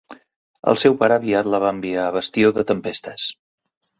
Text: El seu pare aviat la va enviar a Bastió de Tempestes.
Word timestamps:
El 0.71 0.79
seu 0.83 0.95
pare 1.01 1.17
aviat 1.21 1.49
la 1.55 1.59
va 1.65 1.69
enviar 1.75 2.05
a 2.07 2.15
Bastió 2.17 2.51
de 2.57 2.65
Tempestes. 2.71 3.29